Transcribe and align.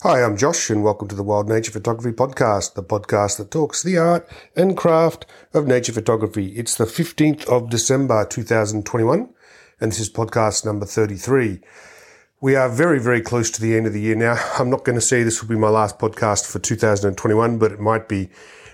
Hi, 0.00 0.24
I'm 0.24 0.36
Josh, 0.36 0.68
and 0.68 0.82
welcome 0.82 1.06
to 1.08 1.14
the 1.14 1.22
Wild 1.22 1.48
Nature 1.48 1.70
Photography 1.70 2.10
Podcast, 2.10 2.74
the 2.74 2.82
podcast 2.82 3.36
that 3.36 3.52
talks 3.52 3.84
the 3.84 3.98
art 3.98 4.28
and 4.56 4.76
craft 4.76 5.26
of 5.54 5.68
nature 5.68 5.92
photography. 5.92 6.48
It's 6.56 6.74
the 6.74 6.86
15th 6.86 7.46
of 7.46 7.70
December 7.70 8.24
2021, 8.24 9.28
and 9.80 9.92
this 9.92 10.00
is 10.00 10.10
podcast 10.10 10.64
number 10.64 10.86
33. 10.86 11.60
We 12.40 12.56
are 12.56 12.68
very, 12.68 12.98
very 12.98 13.20
close 13.20 13.48
to 13.52 13.60
the 13.60 13.76
end 13.76 13.86
of 13.86 13.92
the 13.92 14.00
year 14.00 14.16
now. 14.16 14.42
I'm 14.58 14.70
not 14.70 14.82
going 14.82 14.96
to 14.96 15.00
say 15.00 15.22
this 15.22 15.40
will 15.40 15.48
be 15.48 15.56
my 15.56 15.68
last 15.68 16.00
podcast 16.00 16.50
for 16.50 16.58
2021, 16.58 17.58
but 17.58 17.70
it 17.70 17.78
might 17.78 18.08
be. 18.08 18.28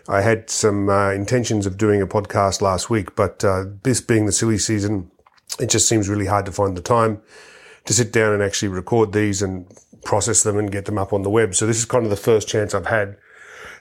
I 0.08 0.22
had 0.22 0.48
some 0.48 0.88
uh, 0.88 1.10
intentions 1.10 1.66
of 1.66 1.76
doing 1.76 2.00
a 2.00 2.06
podcast 2.06 2.62
last 2.62 2.88
week, 2.88 3.14
but 3.14 3.44
uh, 3.44 3.64
this 3.82 4.00
being 4.00 4.24
the 4.24 4.32
silly 4.32 4.56
season, 4.56 5.10
it 5.60 5.68
just 5.68 5.86
seems 5.86 6.08
really 6.08 6.24
hard 6.24 6.46
to 6.46 6.52
find 6.52 6.74
the 6.74 6.80
time 6.80 7.20
to 7.88 7.94
sit 7.94 8.12
down 8.12 8.34
and 8.34 8.42
actually 8.42 8.68
record 8.68 9.14
these 9.14 9.40
and 9.40 9.66
process 10.04 10.42
them 10.42 10.58
and 10.58 10.70
get 10.70 10.84
them 10.84 10.98
up 10.98 11.14
on 11.14 11.22
the 11.22 11.30
web. 11.30 11.54
So 11.54 11.66
this 11.66 11.78
is 11.78 11.86
kind 11.86 12.04
of 12.04 12.10
the 12.10 12.16
first 12.16 12.46
chance 12.46 12.74
I've 12.74 12.84
had 12.84 13.16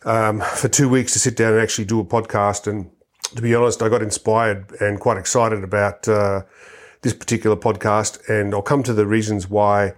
um, 0.06 0.40
for 0.40 0.70
two 0.70 0.88
weeks 0.88 1.12
to 1.12 1.20
sit 1.20 1.36
down 1.36 1.52
and 1.52 1.62
actually 1.62 1.84
do 1.84 2.00
a 2.00 2.06
podcast. 2.06 2.68
And 2.68 2.90
to 3.36 3.42
be 3.42 3.54
honest, 3.54 3.82
I 3.82 3.90
got 3.90 4.02
inspired 4.02 4.72
and 4.80 4.98
quite 4.98 5.18
excited 5.18 5.62
about 5.62 6.08
uh, 6.08 6.44
this 7.02 7.14
particular 7.14 7.58
podcast. 7.58 8.30
And 8.30 8.54
I'll 8.54 8.62
come 8.62 8.82
to 8.84 8.94
the 8.94 9.06
reasons 9.06 9.50
why 9.50 9.96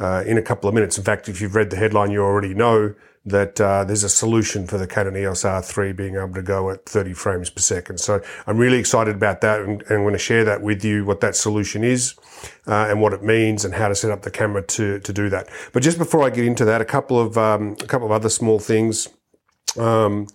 uh, 0.00 0.24
in 0.26 0.36
a 0.36 0.42
couple 0.42 0.68
of 0.68 0.74
minutes. 0.74 0.98
In 0.98 1.04
fact, 1.04 1.28
if 1.28 1.40
you've 1.40 1.54
read 1.54 1.70
the 1.70 1.76
headline, 1.76 2.10
you 2.10 2.24
already 2.24 2.54
know 2.54 2.96
that 3.26 3.58
uh, 3.58 3.84
there's 3.84 4.04
a 4.04 4.08
solution 4.08 4.66
for 4.66 4.76
the 4.76 4.86
Canon 4.86 5.16
EOS 5.16 5.44
R3 5.44 5.96
being 5.96 6.16
able 6.16 6.34
to 6.34 6.42
go 6.42 6.70
at 6.70 6.84
30 6.84 7.14
frames 7.14 7.48
per 7.48 7.60
second. 7.60 7.98
So 7.98 8.20
I'm 8.46 8.58
really 8.58 8.76
excited 8.78 9.16
about 9.16 9.40
that 9.40 9.60
and, 9.60 9.82
and 9.82 9.92
I'm 9.92 10.02
going 10.02 10.12
to 10.12 10.18
share 10.18 10.44
that 10.44 10.60
with 10.60 10.84
you, 10.84 11.04
what 11.06 11.20
that 11.20 11.34
solution 11.34 11.84
is 11.84 12.14
uh, 12.66 12.86
and 12.88 13.00
what 13.00 13.14
it 13.14 13.22
means 13.22 13.64
and 13.64 13.74
how 13.74 13.88
to 13.88 13.94
set 13.94 14.10
up 14.10 14.22
the 14.22 14.30
camera 14.30 14.62
to, 14.62 15.00
to 15.00 15.12
do 15.12 15.30
that. 15.30 15.48
But 15.72 15.82
just 15.82 15.96
before 15.96 16.22
I 16.22 16.30
get 16.30 16.44
into 16.44 16.66
that, 16.66 16.82
a 16.82 16.84
couple 16.84 17.18
of, 17.18 17.38
um, 17.38 17.76
a 17.80 17.86
couple 17.86 18.06
of 18.06 18.12
other 18.12 18.28
small 18.28 18.58
things. 18.58 19.08
Um, 19.78 20.26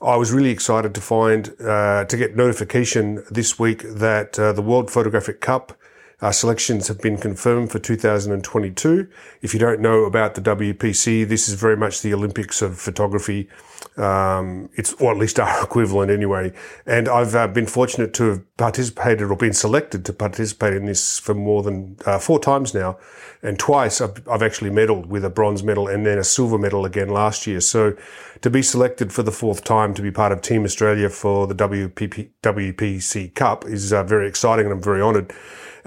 I 0.00 0.16
was 0.16 0.30
really 0.30 0.50
excited 0.50 0.94
to 0.94 1.00
find, 1.00 1.50
uh, 1.60 2.04
to 2.04 2.16
get 2.16 2.36
notification 2.36 3.24
this 3.30 3.58
week 3.58 3.82
that 3.82 4.38
uh, 4.38 4.52
the 4.52 4.62
World 4.62 4.90
Photographic 4.90 5.40
Cup 5.40 5.72
our 6.20 6.32
selections 6.32 6.88
have 6.88 7.00
been 7.00 7.16
confirmed 7.16 7.70
for 7.70 7.78
2022. 7.78 9.08
If 9.40 9.54
you 9.54 9.60
don't 9.60 9.80
know 9.80 10.04
about 10.04 10.34
the 10.34 10.40
WPC, 10.40 11.28
this 11.28 11.48
is 11.48 11.54
very 11.54 11.76
much 11.76 12.02
the 12.02 12.12
Olympics 12.12 12.60
of 12.60 12.76
photography. 12.76 13.48
Um, 13.96 14.68
it's, 14.74 14.94
or 14.94 15.12
at 15.12 15.18
least 15.18 15.38
our 15.38 15.62
equivalent 15.62 16.10
anyway. 16.10 16.52
And 16.86 17.08
I've 17.08 17.36
uh, 17.36 17.46
been 17.46 17.66
fortunate 17.66 18.14
to 18.14 18.24
have 18.30 18.56
participated 18.56 19.30
or 19.30 19.36
been 19.36 19.52
selected 19.52 20.04
to 20.06 20.12
participate 20.12 20.74
in 20.74 20.86
this 20.86 21.20
for 21.20 21.34
more 21.34 21.62
than 21.62 21.96
uh, 22.04 22.18
four 22.18 22.40
times 22.40 22.74
now. 22.74 22.98
And 23.40 23.56
twice 23.56 24.00
I've, 24.00 24.26
I've 24.28 24.42
actually 24.42 24.70
medaled 24.70 25.06
with 25.06 25.24
a 25.24 25.30
bronze 25.30 25.62
medal 25.62 25.86
and 25.86 26.04
then 26.04 26.18
a 26.18 26.24
silver 26.24 26.58
medal 26.58 26.84
again 26.84 27.10
last 27.10 27.46
year. 27.46 27.60
So 27.60 27.96
to 28.40 28.50
be 28.50 28.62
selected 28.62 29.12
for 29.12 29.22
the 29.22 29.30
fourth 29.30 29.62
time 29.62 29.94
to 29.94 30.02
be 30.02 30.10
part 30.10 30.32
of 30.32 30.42
Team 30.42 30.64
Australia 30.64 31.10
for 31.10 31.46
the 31.46 31.54
WPP, 31.54 32.30
WPC 32.42 33.34
Cup 33.36 33.64
is 33.66 33.92
uh, 33.92 34.02
very 34.02 34.26
exciting 34.26 34.66
and 34.66 34.74
I'm 34.74 34.82
very 34.82 35.00
honoured 35.00 35.32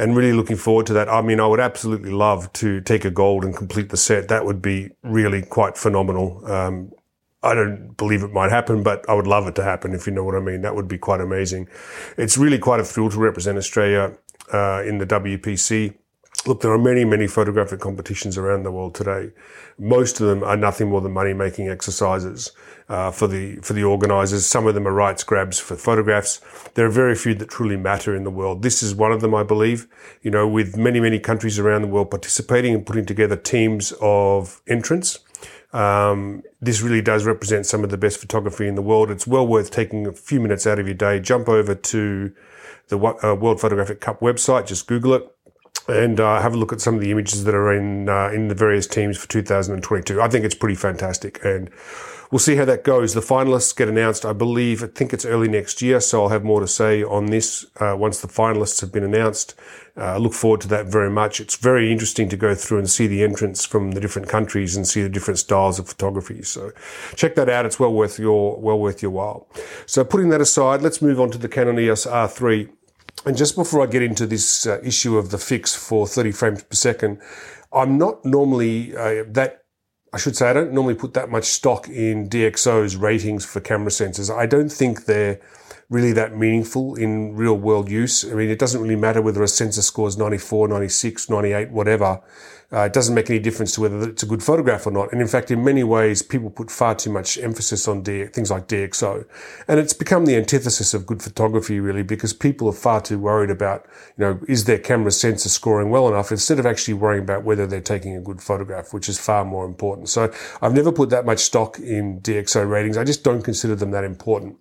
and 0.01 0.15
really 0.21 0.33
looking 0.33 0.57
forward 0.57 0.85
to 0.85 0.93
that. 0.93 1.09
I 1.09 1.21
mean, 1.21 1.39
I 1.39 1.47
would 1.47 1.59
absolutely 1.59 2.11
love 2.11 2.51
to 2.53 2.79
take 2.81 3.05
a 3.05 3.11
gold 3.11 3.43
and 3.43 3.55
complete 3.55 3.89
the 3.89 3.97
set. 3.97 4.27
That 4.27 4.45
would 4.45 4.61
be 4.61 4.91
really 5.01 5.41
quite 5.41 5.77
phenomenal. 5.77 6.45
Um, 6.45 6.91
I 7.43 7.55
don't 7.55 7.97
believe 7.97 8.21
it 8.21 8.31
might 8.31 8.51
happen, 8.51 8.83
but 8.83 9.03
I 9.09 9.15
would 9.15 9.25
love 9.25 9.47
it 9.47 9.55
to 9.55 9.63
happen 9.63 9.93
if 9.93 10.05
you 10.05 10.13
know 10.13 10.23
what 10.23 10.35
I 10.35 10.39
mean. 10.39 10.61
That 10.61 10.75
would 10.75 10.87
be 10.87 10.99
quite 10.99 11.21
amazing. 11.21 11.67
It's 12.17 12.37
really 12.37 12.59
quite 12.59 12.79
a 12.79 12.83
thrill 12.83 13.09
to 13.09 13.17
represent 13.17 13.57
Australia 13.57 14.15
uh, 14.53 14.83
in 14.85 14.99
the 14.99 15.07
WPC. 15.07 15.95
Look, 16.47 16.61
there 16.61 16.71
are 16.71 16.77
many, 16.79 17.05
many 17.05 17.27
photographic 17.27 17.79
competitions 17.79 18.35
around 18.35 18.63
the 18.63 18.71
world 18.71 18.95
today. 18.95 19.31
Most 19.77 20.19
of 20.19 20.27
them 20.27 20.43
are 20.43 20.57
nothing 20.57 20.89
more 20.89 20.99
than 20.99 21.11
money 21.11 21.33
making 21.33 21.69
exercises 21.69 22.51
uh, 22.89 23.11
for 23.11 23.27
the 23.27 23.57
for 23.57 23.73
the 23.73 23.83
organisers. 23.83 24.47
Some 24.47 24.65
of 24.65 24.73
them 24.73 24.87
are 24.87 24.93
rights 24.93 25.23
grabs 25.23 25.59
for 25.59 25.75
photographs. 25.75 26.41
There 26.73 26.87
are 26.87 26.89
very 26.89 27.13
few 27.13 27.35
that 27.35 27.49
truly 27.49 27.77
matter 27.77 28.15
in 28.15 28.23
the 28.23 28.31
world. 28.31 28.63
This 28.63 28.81
is 28.81 28.95
one 28.95 29.11
of 29.11 29.21
them, 29.21 29.35
I 29.35 29.43
believe. 29.43 29.87
You 30.23 30.31
know, 30.31 30.47
with 30.47 30.75
many, 30.75 30.99
many 30.99 31.19
countries 31.19 31.59
around 31.59 31.83
the 31.83 31.87
world 31.87 32.09
participating 32.09 32.73
and 32.73 32.85
putting 32.87 33.05
together 33.05 33.35
teams 33.35 33.93
of 34.01 34.61
entrants. 34.67 35.19
Um, 35.73 36.41
this 36.59 36.81
really 36.81 37.01
does 37.01 37.23
represent 37.23 37.65
some 37.67 37.83
of 37.83 37.91
the 37.91 37.97
best 37.97 38.19
photography 38.19 38.67
in 38.67 38.73
the 38.73 38.81
world. 38.81 39.11
It's 39.11 39.27
well 39.27 39.45
worth 39.45 39.69
taking 39.69 40.07
a 40.07 40.11
few 40.11 40.39
minutes 40.39 40.65
out 40.65 40.79
of 40.79 40.87
your 40.87 40.95
day. 40.95 41.19
Jump 41.19 41.47
over 41.47 41.75
to 41.75 42.33
the 42.87 42.97
uh, 42.97 43.35
World 43.35 43.61
Photographic 43.61 44.01
Cup 44.01 44.19
website. 44.21 44.65
Just 44.65 44.87
Google 44.87 45.13
it 45.13 45.35
and 45.87 46.19
uh, 46.19 46.41
have 46.41 46.53
a 46.53 46.57
look 46.57 46.73
at 46.73 46.81
some 46.81 46.95
of 46.95 47.01
the 47.01 47.11
images 47.11 47.43
that 47.43 47.55
are 47.55 47.73
in 47.73 48.09
uh, 48.09 48.29
in 48.29 48.47
the 48.47 48.55
various 48.55 48.87
teams 48.87 49.17
for 49.17 49.27
2022. 49.27 50.21
I 50.21 50.27
think 50.27 50.45
it's 50.45 50.55
pretty 50.55 50.75
fantastic, 50.75 51.43
and 51.43 51.69
we'll 52.31 52.39
see 52.39 52.55
how 52.55 52.65
that 52.65 52.83
goes. 52.83 53.13
The 53.13 53.21
finalists 53.21 53.75
get 53.75 53.89
announced, 53.89 54.25
I 54.25 54.33
believe. 54.33 54.83
I 54.83 54.87
think 54.87 55.13
it's 55.13 55.25
early 55.25 55.47
next 55.47 55.81
year, 55.81 55.99
so 55.99 56.23
I'll 56.23 56.29
have 56.29 56.43
more 56.43 56.61
to 56.61 56.67
say 56.67 57.03
on 57.03 57.27
this 57.27 57.65
uh, 57.79 57.95
once 57.97 58.19
the 58.21 58.27
finalists 58.27 58.81
have 58.81 58.91
been 58.91 59.03
announced. 59.03 59.55
Uh, 59.97 60.15
I 60.15 60.17
look 60.17 60.33
forward 60.33 60.61
to 60.61 60.67
that 60.69 60.85
very 60.85 61.09
much. 61.09 61.41
It's 61.41 61.57
very 61.57 61.91
interesting 61.91 62.29
to 62.29 62.37
go 62.37 62.55
through 62.55 62.79
and 62.79 62.89
see 62.89 63.07
the 63.07 63.23
entrants 63.23 63.65
from 63.65 63.91
the 63.91 63.99
different 63.99 64.29
countries 64.29 64.77
and 64.77 64.87
see 64.87 65.03
the 65.03 65.09
different 65.09 65.37
styles 65.37 65.79
of 65.79 65.89
photography. 65.89 66.43
So 66.43 66.71
check 67.15 67.35
that 67.35 67.49
out. 67.49 67.65
It's 67.65 67.79
well 67.79 67.93
worth 67.93 68.17
your 68.17 68.57
well 68.59 68.79
worth 68.79 69.01
your 69.01 69.11
while. 69.11 69.47
So 69.85 70.03
putting 70.05 70.29
that 70.29 70.41
aside, 70.41 70.81
let's 70.81 71.01
move 71.01 71.19
on 71.19 71.29
to 71.31 71.37
the 71.37 71.49
Canon 71.49 71.77
EOS 71.77 72.05
R3. 72.05 72.69
And 73.25 73.37
just 73.37 73.55
before 73.55 73.83
I 73.83 73.85
get 73.85 74.01
into 74.01 74.25
this 74.25 74.65
uh, 74.65 74.79
issue 74.83 75.17
of 75.17 75.29
the 75.29 75.37
fix 75.37 75.75
for 75.75 76.07
30 76.07 76.31
frames 76.31 76.63
per 76.63 76.75
second, 76.75 77.21
I'm 77.71 77.97
not 77.97 78.25
normally 78.25 78.95
uh, 78.95 79.23
that, 79.27 79.63
I 80.11 80.17
should 80.17 80.35
say, 80.35 80.49
I 80.49 80.53
don't 80.53 80.73
normally 80.73 80.95
put 80.95 81.13
that 81.13 81.29
much 81.29 81.45
stock 81.45 81.87
in 81.87 82.27
DxO's 82.29 82.95
ratings 82.95 83.45
for 83.45 83.59
camera 83.59 83.91
sensors. 83.91 84.35
I 84.35 84.45
don't 84.47 84.71
think 84.71 85.05
they're 85.05 85.39
really 85.91 86.13
that 86.13 86.37
meaningful 86.37 86.95
in 86.95 87.35
real 87.35 87.57
world 87.57 87.91
use. 87.91 88.23
I 88.23 88.33
mean, 88.33 88.49
it 88.49 88.57
doesn't 88.57 88.81
really 88.81 88.95
matter 88.95 89.21
whether 89.21 89.43
a 89.43 89.47
sensor 89.47 89.81
scores 89.81 90.17
94, 90.17 90.69
96, 90.69 91.29
98, 91.29 91.69
whatever. 91.69 92.21
Uh, 92.73 92.83
it 92.83 92.93
doesn't 92.93 93.13
make 93.13 93.29
any 93.29 93.39
difference 93.39 93.73
to 93.75 93.81
whether 93.81 94.07
it's 94.07 94.23
a 94.23 94.25
good 94.25 94.41
photograph 94.41 94.87
or 94.87 94.91
not. 94.91 95.11
And 95.11 95.19
in 95.19 95.27
fact, 95.27 95.51
in 95.51 95.61
many 95.61 95.83
ways, 95.83 96.21
people 96.21 96.49
put 96.49 96.71
far 96.71 96.95
too 96.95 97.11
much 97.11 97.37
emphasis 97.37 97.85
on 97.89 98.03
D- 98.03 98.27
things 98.27 98.49
like 98.49 98.69
DxO. 98.69 99.25
And 99.67 99.81
it's 99.81 99.91
become 99.91 100.25
the 100.25 100.37
antithesis 100.37 100.93
of 100.93 101.05
good 101.05 101.21
photography, 101.21 101.81
really, 101.81 102.03
because 102.03 102.31
people 102.31 102.69
are 102.69 102.73
far 102.73 103.01
too 103.01 103.19
worried 103.19 103.49
about, 103.49 103.85
you 104.17 104.23
know, 104.23 104.39
is 104.47 104.63
their 104.63 104.79
camera 104.79 105.11
sensor 105.11 105.49
scoring 105.49 105.89
well 105.89 106.07
enough 106.07 106.31
instead 106.31 106.59
of 106.59 106.65
actually 106.65 106.93
worrying 106.93 107.23
about 107.23 107.43
whether 107.43 107.67
they're 107.67 107.81
taking 107.81 108.15
a 108.15 108.21
good 108.21 108.41
photograph, 108.41 108.93
which 108.93 109.09
is 109.09 109.19
far 109.19 109.43
more 109.43 109.65
important. 109.65 110.07
So 110.07 110.31
I've 110.61 110.73
never 110.73 110.93
put 110.93 111.09
that 111.09 111.25
much 111.25 111.39
stock 111.39 111.77
in 111.77 112.21
DxO 112.21 112.69
ratings. 112.69 112.95
I 112.95 113.03
just 113.03 113.25
don't 113.25 113.41
consider 113.41 113.75
them 113.75 113.91
that 113.91 114.05
important. 114.05 114.55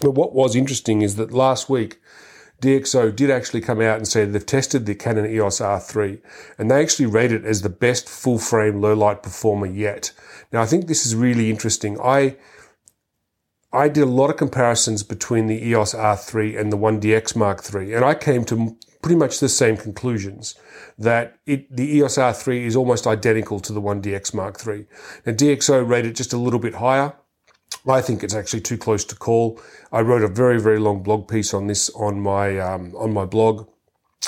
But 0.00 0.12
what 0.12 0.34
was 0.34 0.56
interesting 0.56 1.02
is 1.02 1.16
that 1.16 1.32
last 1.32 1.68
week, 1.68 2.00
DxO 2.62 3.14
did 3.14 3.28
actually 3.28 3.60
come 3.60 3.80
out 3.80 3.96
and 3.96 4.06
say 4.06 4.24
they've 4.24 4.46
tested 4.46 4.86
the 4.86 4.94
Canon 4.94 5.28
EOS 5.28 5.60
R3 5.60 6.20
and 6.56 6.70
they 6.70 6.80
actually 6.80 7.06
rate 7.06 7.32
it 7.32 7.44
as 7.44 7.62
the 7.62 7.68
best 7.68 8.08
full 8.08 8.38
frame 8.38 8.80
low 8.80 8.94
light 8.94 9.22
performer 9.22 9.66
yet. 9.66 10.12
Now 10.52 10.62
I 10.62 10.66
think 10.66 10.86
this 10.86 11.04
is 11.04 11.16
really 11.16 11.50
interesting. 11.50 11.98
I 12.00 12.36
I 13.72 13.88
did 13.88 14.02
a 14.02 14.06
lot 14.06 14.30
of 14.30 14.36
comparisons 14.36 15.02
between 15.02 15.48
the 15.48 15.66
EOS 15.66 15.94
R3 15.94 16.60
and 16.60 16.72
the 16.72 16.78
1DX 16.78 17.34
Mark 17.34 17.62
III 17.74 17.94
and 17.94 18.04
I 18.04 18.14
came 18.14 18.44
to 18.44 18.76
pretty 19.02 19.16
much 19.16 19.40
the 19.40 19.48
same 19.48 19.76
conclusions 19.76 20.54
that 20.96 21.38
it, 21.44 21.74
the 21.74 21.96
EOS 21.96 22.16
R3 22.16 22.64
is 22.64 22.76
almost 22.76 23.08
identical 23.08 23.58
to 23.58 23.72
the 23.72 23.82
1DX 23.82 24.34
Mark 24.34 24.64
III. 24.64 24.86
Now 25.26 25.32
DxO 25.32 25.88
rated 25.88 26.12
it 26.12 26.16
just 26.16 26.32
a 26.32 26.38
little 26.38 26.60
bit 26.60 26.76
higher. 26.76 27.14
I 27.88 28.00
think 28.00 28.22
it's 28.22 28.34
actually 28.34 28.60
too 28.60 28.78
close 28.78 29.04
to 29.06 29.16
call. 29.16 29.60
I 29.92 30.00
wrote 30.00 30.22
a 30.22 30.28
very, 30.28 30.60
very 30.60 30.78
long 30.78 31.02
blog 31.02 31.28
piece 31.28 31.54
on 31.54 31.66
this 31.66 31.90
on 31.90 32.20
my 32.20 32.58
um, 32.58 32.94
on 32.96 33.12
my 33.12 33.24
blog 33.24 33.68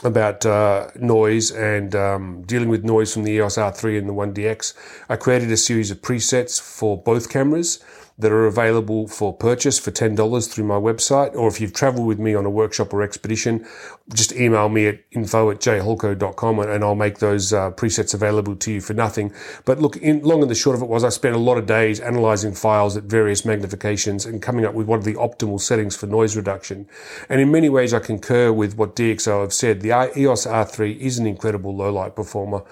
about 0.02 0.44
uh, 0.44 0.88
noise 0.96 1.50
and 1.52 1.94
um, 1.94 2.42
dealing 2.42 2.68
with 2.68 2.84
noise 2.84 3.12
from 3.12 3.22
the 3.24 3.32
EOS 3.32 3.56
R3 3.56 3.98
and 3.98 4.08
the 4.08 4.12
1DX. 4.12 4.74
I 5.08 5.16
created 5.16 5.50
a 5.52 5.56
series 5.56 5.90
of 5.90 6.02
presets 6.02 6.60
for 6.60 7.00
both 7.00 7.30
cameras 7.30 7.82
that 8.16 8.30
are 8.30 8.46
available 8.46 9.08
for 9.08 9.32
purchase 9.32 9.78
for 9.78 9.90
$10 9.90 10.52
through 10.52 10.64
my 10.64 10.76
website. 10.76 11.34
Or 11.34 11.48
if 11.48 11.60
you've 11.60 11.72
traveled 11.72 12.06
with 12.06 12.20
me 12.20 12.34
on 12.34 12.46
a 12.46 12.50
workshop 12.50 12.94
or 12.94 13.02
expedition, 13.02 13.66
just 14.12 14.32
email 14.32 14.68
me 14.68 14.86
at 14.86 15.00
info 15.10 15.50
at 15.50 15.58
jholko.com 15.58 16.60
and 16.60 16.84
I'll 16.84 16.94
make 16.94 17.18
those 17.18 17.52
uh, 17.52 17.72
presets 17.72 18.14
available 18.14 18.54
to 18.54 18.72
you 18.72 18.80
for 18.80 18.94
nothing. 18.94 19.32
But 19.64 19.80
look, 19.80 19.96
in, 19.96 20.22
long 20.22 20.42
and 20.42 20.50
the 20.50 20.54
short 20.54 20.76
of 20.76 20.82
it 20.82 20.88
was 20.88 21.02
I 21.02 21.08
spent 21.08 21.34
a 21.34 21.38
lot 21.38 21.58
of 21.58 21.66
days 21.66 21.98
analyzing 21.98 22.54
files 22.54 22.96
at 22.96 23.04
various 23.04 23.42
magnifications 23.42 24.26
and 24.26 24.40
coming 24.40 24.64
up 24.64 24.74
with 24.74 24.86
what 24.86 25.00
are 25.00 25.02
the 25.02 25.14
optimal 25.14 25.60
settings 25.60 25.96
for 25.96 26.06
noise 26.06 26.36
reduction. 26.36 26.88
And 27.28 27.40
in 27.40 27.50
many 27.50 27.68
ways, 27.68 27.92
I 27.92 27.98
concur 27.98 28.52
with 28.52 28.76
what 28.76 28.94
DxO 28.94 29.40
have 29.40 29.52
said. 29.52 29.80
The 29.80 30.12
EOS 30.16 30.46
R3 30.46 30.98
is 30.98 31.18
an 31.18 31.26
incredible 31.26 31.74
low 31.74 31.92
light 31.92 32.14
performer. 32.14 32.62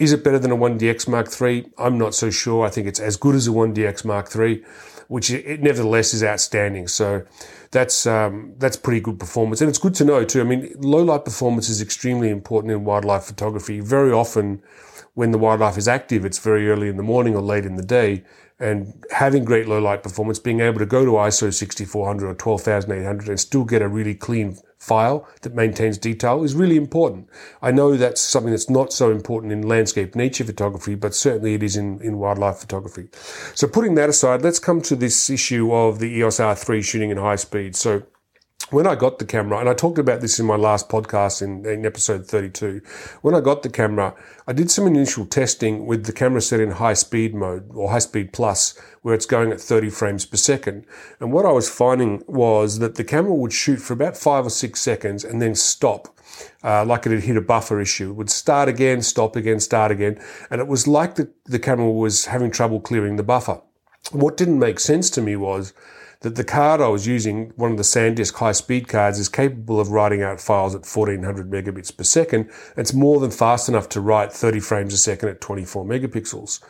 Is 0.00 0.12
it 0.12 0.24
better 0.24 0.38
than 0.38 0.52
a 0.52 0.56
1DX 0.56 1.08
Mark 1.08 1.28
III? 1.40 1.70
I'm 1.78 1.98
not 1.98 2.14
so 2.14 2.30
sure. 2.30 2.64
I 2.64 2.70
think 2.70 2.86
it's 2.86 3.00
as 3.00 3.16
good 3.16 3.34
as 3.34 3.48
a 3.48 3.50
1DX 3.50 4.04
Mark 4.04 4.34
III 4.34 4.64
which 5.08 5.30
it 5.30 5.60
nevertheless 5.62 6.14
is 6.14 6.22
outstanding. 6.22 6.86
So 6.86 7.24
that's 7.70 8.06
um, 8.06 8.54
that's 8.58 8.76
pretty 8.76 9.00
good 9.00 9.18
performance, 9.18 9.60
and 9.60 9.68
it's 9.68 9.78
good 9.78 9.94
to 9.96 10.04
know 10.04 10.24
too. 10.24 10.40
I 10.40 10.44
mean, 10.44 10.72
low 10.78 11.02
light 11.02 11.24
performance 11.24 11.68
is 11.68 11.82
extremely 11.82 12.30
important 12.30 12.72
in 12.72 12.84
wildlife 12.84 13.24
photography. 13.24 13.80
Very 13.80 14.12
often, 14.12 14.62
when 15.14 15.32
the 15.32 15.38
wildlife 15.38 15.76
is 15.76 15.88
active, 15.88 16.24
it's 16.24 16.38
very 16.38 16.70
early 16.70 16.88
in 16.88 16.96
the 16.96 17.02
morning 17.02 17.34
or 17.34 17.42
late 17.42 17.66
in 17.66 17.76
the 17.76 17.82
day, 17.82 18.22
and 18.60 19.04
having 19.10 19.44
great 19.44 19.68
low 19.68 19.78
light 19.78 20.02
performance, 20.02 20.38
being 20.38 20.60
able 20.60 20.78
to 20.78 20.86
go 20.86 21.04
to 21.04 21.12
ISO 21.12 21.52
6400 21.52 22.28
or 22.28 22.34
12800 22.34 23.28
and 23.28 23.38
still 23.38 23.64
get 23.64 23.82
a 23.82 23.88
really 23.88 24.14
clean 24.14 24.58
file 24.78 25.28
that 25.42 25.54
maintains 25.54 25.98
detail 25.98 26.42
is 26.44 26.54
really 26.54 26.76
important. 26.76 27.28
I 27.60 27.70
know 27.70 27.96
that's 27.96 28.20
something 28.20 28.50
that's 28.50 28.70
not 28.70 28.92
so 28.92 29.10
important 29.10 29.52
in 29.52 29.62
landscape 29.62 30.14
nature 30.14 30.44
photography, 30.44 30.94
but 30.94 31.14
certainly 31.14 31.54
it 31.54 31.62
is 31.62 31.76
in, 31.76 32.00
in 32.00 32.18
wildlife 32.18 32.58
photography. 32.58 33.08
So 33.54 33.66
putting 33.66 33.94
that 33.96 34.08
aside, 34.08 34.42
let's 34.42 34.58
come 34.58 34.80
to 34.82 34.96
this 34.96 35.30
issue 35.30 35.72
of 35.72 35.98
the 35.98 36.06
EOS 36.06 36.38
R3 36.38 36.84
shooting 36.84 37.10
in 37.10 37.16
high 37.16 37.36
speed. 37.36 37.76
So 37.76 38.04
when 38.70 38.86
I 38.86 38.96
got 38.96 39.18
the 39.18 39.24
camera, 39.24 39.58
and 39.58 39.68
I 39.68 39.72
talked 39.72 39.98
about 39.98 40.20
this 40.20 40.38
in 40.38 40.44
my 40.44 40.56
last 40.56 40.90
podcast 40.90 41.40
in, 41.40 41.64
in, 41.64 41.86
episode 41.86 42.26
32, 42.26 42.82
when 43.22 43.34
I 43.34 43.40
got 43.40 43.62
the 43.62 43.70
camera, 43.70 44.14
I 44.46 44.52
did 44.52 44.70
some 44.70 44.86
initial 44.86 45.24
testing 45.24 45.86
with 45.86 46.04
the 46.04 46.12
camera 46.12 46.42
set 46.42 46.60
in 46.60 46.72
high 46.72 46.94
speed 46.94 47.34
mode 47.34 47.70
or 47.72 47.90
high 47.90 48.00
speed 48.00 48.32
plus, 48.32 48.78
where 49.00 49.14
it's 49.14 49.24
going 49.24 49.52
at 49.52 49.60
30 49.60 49.88
frames 49.88 50.26
per 50.26 50.36
second. 50.36 50.84
And 51.18 51.32
what 51.32 51.46
I 51.46 51.52
was 51.52 51.70
finding 51.70 52.22
was 52.26 52.78
that 52.80 52.96
the 52.96 53.04
camera 53.04 53.34
would 53.34 53.54
shoot 53.54 53.78
for 53.78 53.94
about 53.94 54.18
five 54.18 54.44
or 54.44 54.50
six 54.50 54.82
seconds 54.82 55.24
and 55.24 55.40
then 55.40 55.54
stop. 55.54 56.14
Uh, 56.62 56.84
like 56.84 57.06
it 57.06 57.12
had 57.12 57.22
hit 57.22 57.38
a 57.38 57.40
buffer 57.40 57.80
issue. 57.80 58.10
It 58.10 58.16
would 58.16 58.30
start 58.30 58.68
again, 58.68 59.00
stop 59.00 59.34
again, 59.34 59.60
start 59.60 59.90
again. 59.90 60.20
And 60.50 60.60
it 60.60 60.68
was 60.68 60.86
like 60.86 61.14
the, 61.14 61.32
the 61.46 61.58
camera 61.58 61.90
was 61.90 62.26
having 62.26 62.50
trouble 62.50 62.80
clearing 62.80 63.16
the 63.16 63.22
buffer. 63.22 63.62
What 64.12 64.36
didn't 64.36 64.58
make 64.58 64.78
sense 64.78 65.08
to 65.10 65.22
me 65.22 65.36
was 65.36 65.72
that 66.20 66.34
the 66.34 66.42
card 66.42 66.80
I 66.80 66.88
was 66.88 67.06
using, 67.06 67.52
one 67.54 67.70
of 67.70 67.76
the 67.76 67.84
SanDisk 67.84 68.34
high 68.34 68.52
speed 68.52 68.88
cards, 68.88 69.20
is 69.20 69.28
capable 69.28 69.78
of 69.78 69.90
writing 69.90 70.20
out 70.20 70.40
files 70.40 70.74
at 70.74 70.84
1400 70.84 71.48
megabits 71.48 71.96
per 71.96 72.02
second. 72.02 72.50
It's 72.76 72.92
more 72.92 73.20
than 73.20 73.30
fast 73.30 73.68
enough 73.68 73.88
to 73.90 74.00
write 74.00 74.32
30 74.32 74.58
frames 74.58 74.92
a 74.92 74.98
second 74.98 75.28
at 75.28 75.40
24 75.40 75.84
megapixels. 75.84 76.60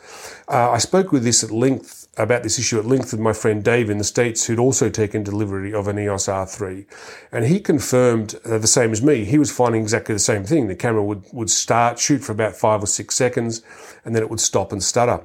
Uh, 0.47 0.69
I 0.69 0.77
spoke 0.77 1.11
with 1.11 1.23
this 1.23 1.43
at 1.43 1.49
length 1.49 2.07
about 2.17 2.43
this 2.43 2.59
issue 2.59 2.77
at 2.77 2.85
length 2.85 3.11
with 3.11 3.21
my 3.21 3.33
friend 3.33 3.63
Dave 3.63 3.89
in 3.89 3.97
the 3.97 4.03
States, 4.03 4.45
who'd 4.45 4.59
also 4.59 4.89
taken 4.89 5.23
delivery 5.23 5.73
of 5.73 5.87
an 5.87 5.97
EOS 5.97 6.27
R3. 6.27 6.85
And 7.31 7.45
he 7.45 7.59
confirmed 7.59 8.35
uh, 8.45 8.59
the 8.59 8.67
same 8.67 8.91
as 8.91 9.01
me. 9.01 9.25
He 9.25 9.39
was 9.39 9.51
finding 9.51 9.81
exactly 9.81 10.13
the 10.13 10.19
same 10.19 10.43
thing. 10.43 10.67
The 10.67 10.75
camera 10.75 11.03
would, 11.03 11.25
would 11.31 11.49
start, 11.49 11.97
shoot 11.97 12.19
for 12.19 12.33
about 12.33 12.55
five 12.55 12.83
or 12.83 12.87
six 12.87 13.15
seconds, 13.15 13.63
and 14.05 14.13
then 14.13 14.21
it 14.21 14.29
would 14.29 14.41
stop 14.41 14.71
and 14.71 14.83
stutter. 14.83 15.21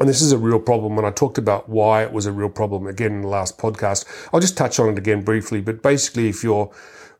And 0.00 0.08
this 0.08 0.22
is 0.22 0.32
a 0.32 0.38
real 0.38 0.58
problem. 0.58 0.98
And 0.98 1.06
I 1.06 1.10
talked 1.10 1.38
about 1.38 1.68
why 1.68 2.02
it 2.02 2.12
was 2.12 2.26
a 2.26 2.32
real 2.32 2.48
problem 2.48 2.86
again 2.86 3.12
in 3.12 3.22
the 3.22 3.28
last 3.28 3.58
podcast. 3.58 4.04
I'll 4.32 4.40
just 4.40 4.56
touch 4.56 4.80
on 4.80 4.88
it 4.88 4.98
again 4.98 5.22
briefly. 5.22 5.60
But 5.60 5.82
basically, 5.82 6.28
if 6.28 6.42
you're 6.42 6.72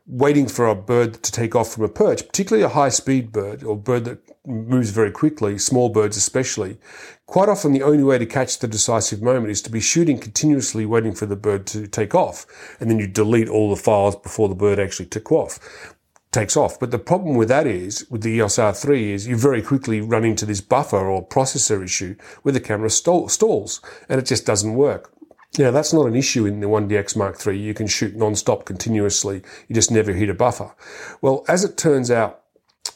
waiting 0.05 0.47
for 0.47 0.67
a 0.67 0.75
bird 0.75 1.13
to 1.23 1.31
take 1.31 1.55
off 1.55 1.73
from 1.73 1.83
a 1.83 1.89
perch, 1.89 2.27
particularly 2.27 2.63
a 2.63 2.69
high 2.69 2.89
speed 2.89 3.31
bird 3.31 3.63
or 3.63 3.77
bird 3.77 4.03
that 4.05 4.19
moves 4.45 4.89
very 4.89 5.11
quickly, 5.11 5.57
small 5.57 5.87
birds 5.87 6.17
especially, 6.17 6.77
quite 7.25 7.47
often 7.47 7.71
the 7.71 7.83
only 7.83 8.03
way 8.03 8.17
to 8.17 8.25
catch 8.25 8.59
the 8.59 8.67
decisive 8.67 9.21
moment 9.21 9.49
is 9.49 9.61
to 9.61 9.71
be 9.71 9.79
shooting 9.79 10.19
continuously 10.19 10.85
waiting 10.85 11.13
for 11.13 11.25
the 11.25 11.37
bird 11.37 11.65
to 11.67 11.87
take 11.87 12.13
off. 12.13 12.45
And 12.79 12.89
then 12.89 12.99
you 12.99 13.07
delete 13.07 13.47
all 13.47 13.69
the 13.69 13.81
files 13.81 14.15
before 14.17 14.49
the 14.49 14.55
bird 14.55 14.79
actually 14.79 15.05
took 15.05 15.31
off 15.31 15.95
takes 16.33 16.57
off. 16.57 16.79
But 16.79 16.91
the 16.91 16.99
problem 16.99 17.35
with 17.35 17.47
that 17.49 17.67
is, 17.67 18.05
with 18.09 18.23
the 18.23 18.31
EOS 18.31 18.57
R3 18.57 19.09
is 19.09 19.27
you 19.27 19.37
very 19.37 19.61
quickly 19.61 20.01
run 20.01 20.25
into 20.25 20.45
this 20.45 20.61
buffer 20.61 21.07
or 21.07 21.25
processor 21.25 21.83
issue 21.83 22.15
where 22.41 22.51
the 22.51 22.59
camera 22.59 22.89
stalls 22.89 23.79
and 24.09 24.19
it 24.19 24.25
just 24.25 24.45
doesn't 24.45 24.73
work. 24.73 25.13
Now 25.57 25.69
that's 25.69 25.93
not 25.93 26.07
an 26.07 26.15
issue 26.15 26.45
in 26.45 26.59
the 26.59 26.67
1DX 26.67 27.15
Mark 27.15 27.45
III. 27.45 27.57
You 27.57 27.73
can 27.75 27.87
shoot 27.87 28.15
non-stop 28.15 28.65
continuously. 28.65 29.43
You 29.67 29.75
just 29.75 29.91
never 29.91 30.11
hit 30.11 30.29
a 30.29 30.33
buffer. 30.33 30.73
Well, 31.21 31.45
as 31.47 31.63
it 31.63 31.77
turns 31.77 32.09
out, 32.09 32.41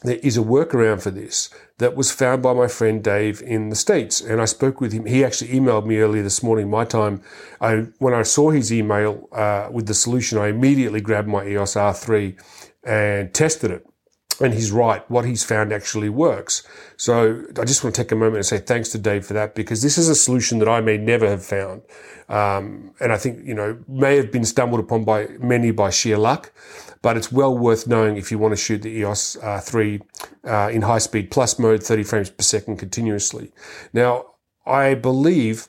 there 0.02 0.16
is 0.16 0.36
a 0.36 0.42
workaround 0.42 1.02
for 1.02 1.10
this 1.10 1.50
that 1.78 1.96
was 1.96 2.10
found 2.10 2.42
by 2.42 2.52
my 2.52 2.68
friend 2.68 3.02
Dave 3.02 3.42
in 3.42 3.68
the 3.68 3.76
States. 3.76 4.20
And 4.20 4.40
I 4.40 4.44
spoke 4.44 4.80
with 4.80 4.92
him. 4.92 5.06
He 5.06 5.24
actually 5.24 5.50
emailed 5.50 5.86
me 5.86 5.98
earlier 5.98 6.22
this 6.22 6.42
morning, 6.42 6.70
my 6.70 6.84
time. 6.84 7.22
I, 7.60 7.86
when 7.98 8.14
I 8.14 8.22
saw 8.22 8.50
his 8.50 8.72
email 8.72 9.28
uh, 9.32 9.68
with 9.70 9.86
the 9.86 9.94
solution, 9.94 10.38
I 10.38 10.48
immediately 10.48 11.00
grabbed 11.00 11.28
my 11.28 11.46
EOS 11.46 11.74
R3 11.74 12.36
and 12.88 13.34
tested 13.34 13.70
it. 13.70 13.86
And 14.40 14.54
he's 14.54 14.70
right. 14.70 15.08
What 15.10 15.24
he's 15.24 15.42
found 15.42 15.72
actually 15.72 16.08
works. 16.08 16.62
So 16.96 17.42
I 17.60 17.64
just 17.64 17.82
want 17.82 17.96
to 17.96 18.02
take 18.02 18.12
a 18.12 18.16
moment 18.16 18.36
and 18.36 18.46
say 18.46 18.58
thanks 18.58 18.88
to 18.90 18.98
Dave 18.98 19.26
for 19.26 19.34
that 19.34 19.56
because 19.56 19.82
this 19.82 19.98
is 19.98 20.08
a 20.08 20.14
solution 20.14 20.60
that 20.60 20.68
I 20.68 20.80
may 20.80 20.96
never 20.96 21.28
have 21.28 21.44
found. 21.44 21.82
Um, 22.28 22.94
and 23.00 23.12
I 23.12 23.18
think, 23.18 23.44
you 23.44 23.54
know, 23.54 23.78
may 23.88 24.16
have 24.16 24.30
been 24.30 24.44
stumbled 24.44 24.80
upon 24.80 25.04
by 25.04 25.26
many 25.40 25.72
by 25.72 25.90
sheer 25.90 26.16
luck, 26.16 26.52
but 27.02 27.16
it's 27.16 27.32
well 27.32 27.56
worth 27.56 27.88
knowing 27.88 28.16
if 28.16 28.30
you 28.30 28.38
want 28.38 28.52
to 28.52 28.56
shoot 28.56 28.82
the 28.82 28.90
EOS 28.90 29.36
uh, 29.42 29.60
3 29.60 30.00
uh, 30.44 30.70
in 30.72 30.82
high 30.82 30.98
speed 30.98 31.32
plus 31.32 31.58
mode, 31.58 31.82
30 31.82 32.04
frames 32.04 32.30
per 32.30 32.42
second 32.42 32.76
continuously. 32.76 33.50
Now, 33.92 34.26
I 34.64 34.94
believe 34.94 35.66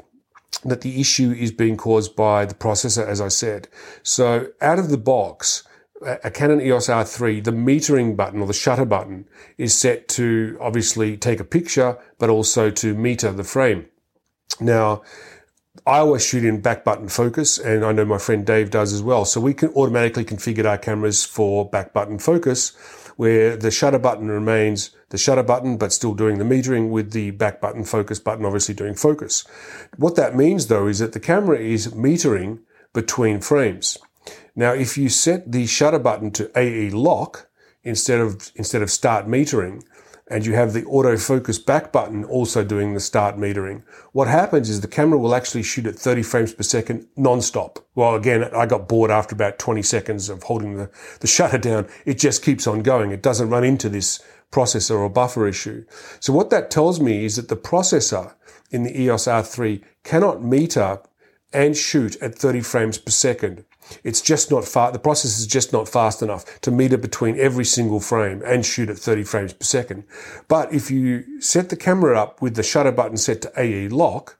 that 0.63 0.81
the 0.81 1.01
issue 1.01 1.31
is 1.31 1.51
being 1.51 1.77
caused 1.77 2.15
by 2.15 2.45
the 2.45 2.53
processor, 2.53 3.05
as 3.05 3.19
I 3.19 3.29
said. 3.29 3.67
So 4.03 4.49
out 4.61 4.77
of 4.77 4.89
the 4.89 4.97
box, 4.97 5.63
a 6.05 6.31
Canon 6.31 6.61
EOS 6.61 6.87
R3, 6.87 7.43
the 7.43 7.51
metering 7.51 8.15
button 8.15 8.41
or 8.41 8.47
the 8.47 8.53
shutter 8.53 8.85
button 8.85 9.27
is 9.57 9.77
set 9.77 10.07
to 10.09 10.57
obviously 10.61 11.17
take 11.17 11.39
a 11.39 11.43
picture, 11.43 11.97
but 12.17 12.29
also 12.29 12.69
to 12.69 12.93
meter 12.93 13.31
the 13.31 13.43
frame. 13.43 13.85
Now, 14.59 15.01
I 15.85 15.99
always 15.99 16.25
shoot 16.25 16.43
in 16.43 16.61
back 16.61 16.83
button 16.83 17.07
focus, 17.07 17.57
and 17.57 17.85
I 17.85 17.91
know 17.91 18.05
my 18.05 18.17
friend 18.17 18.45
Dave 18.45 18.69
does 18.71 18.93
as 18.93 19.01
well. 19.01 19.25
So 19.25 19.39
we 19.39 19.53
can 19.53 19.69
automatically 19.69 20.25
configure 20.25 20.65
our 20.65 20.77
cameras 20.77 21.25
for 21.25 21.69
back 21.69 21.93
button 21.93 22.19
focus, 22.19 22.75
where 23.15 23.55
the 23.57 23.71
shutter 23.71 23.99
button 23.99 24.29
remains 24.29 24.91
the 25.09 25.17
shutter 25.17 25.43
button, 25.43 25.77
but 25.77 25.91
still 25.91 26.13
doing 26.13 26.37
the 26.37 26.43
metering 26.43 26.89
with 26.89 27.11
the 27.11 27.31
back 27.31 27.59
button 27.61 27.83
focus 27.83 28.19
button, 28.19 28.45
obviously 28.45 28.73
doing 28.75 28.95
focus. 28.95 29.45
What 29.97 30.15
that 30.15 30.35
means 30.35 30.67
though 30.67 30.87
is 30.87 30.99
that 30.99 31.13
the 31.13 31.19
camera 31.19 31.59
is 31.59 31.89
metering 31.89 32.59
between 32.93 33.41
frames. 33.41 33.97
Now, 34.59 34.73
if 34.73 34.97
you 34.97 35.07
set 35.07 35.53
the 35.53 35.65
shutter 35.67 35.99
button 35.99 36.31
to 36.31 36.51
AE 36.53 36.89
lock 36.89 37.47
instead 37.81 38.19
of, 38.19 38.51
instead 38.55 38.81
of 38.81 38.91
start 38.91 39.25
metering, 39.25 39.85
and 40.27 40.45
you 40.45 40.53
have 40.53 40.73
the 40.73 40.81
autofocus 40.81 41.65
back 41.65 41.93
button 41.93 42.25
also 42.25 42.65
doing 42.65 42.93
the 42.93 42.99
start 42.99 43.37
metering. 43.37 43.83
What 44.11 44.27
happens 44.27 44.69
is 44.69 44.81
the 44.81 44.89
camera 44.89 45.17
will 45.17 45.33
actually 45.33 45.63
shoot 45.63 45.85
at 45.85 45.95
30 45.95 46.23
frames 46.23 46.53
per 46.53 46.63
second 46.63 47.07
non-stop. 47.15 47.79
Well, 47.95 48.15
again, 48.15 48.43
I 48.53 48.65
got 48.65 48.89
bored 48.89 49.11
after 49.11 49.33
about 49.33 49.59
20 49.59 49.81
seconds 49.81 50.27
of 50.27 50.43
holding 50.43 50.75
the, 50.75 50.91
the 51.21 51.27
shutter 51.27 51.57
down. 51.57 51.87
It 52.05 52.19
just 52.19 52.43
keeps 52.43 52.67
on 52.67 52.83
going. 52.83 53.11
It 53.11 53.23
doesn't 53.23 53.49
run 53.49 53.63
into 53.63 53.87
this 53.87 54.21
processor 54.51 54.99
or 54.99 55.09
buffer 55.09 55.47
issue. 55.47 55.85
So 56.19 56.33
what 56.33 56.49
that 56.49 56.69
tells 56.69 56.99
me 56.99 57.23
is 57.23 57.37
that 57.37 57.47
the 57.47 57.55
processor 57.55 58.33
in 58.71 58.83
the 58.83 59.03
EOS 59.03 59.25
R3 59.25 59.81
cannot 60.03 60.43
meter 60.43 60.99
and 61.53 61.77
shoot 61.77 62.21
at 62.21 62.35
30 62.35 62.59
frames 62.59 62.97
per 62.97 63.11
second. 63.11 63.63
It's 64.03 64.21
just 64.21 64.51
not 64.51 64.65
fast. 64.65 64.93
The 64.93 64.99
process 64.99 65.39
is 65.39 65.47
just 65.47 65.73
not 65.73 65.87
fast 65.87 66.21
enough 66.21 66.59
to 66.61 66.71
meter 66.71 66.97
between 66.97 67.39
every 67.39 67.65
single 67.65 67.99
frame 67.99 68.41
and 68.45 68.65
shoot 68.65 68.89
at 68.89 68.97
30 68.97 69.23
frames 69.23 69.53
per 69.53 69.63
second. 69.63 70.03
But 70.47 70.73
if 70.73 70.91
you 70.91 71.41
set 71.41 71.69
the 71.69 71.75
camera 71.75 72.19
up 72.19 72.41
with 72.41 72.55
the 72.55 72.63
shutter 72.63 72.91
button 72.91 73.17
set 73.17 73.41
to 73.43 73.51
AE 73.57 73.89
lock 73.89 74.37